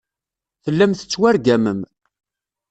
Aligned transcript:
Tellam 0.63 0.91
tettwargamem. 0.93 1.79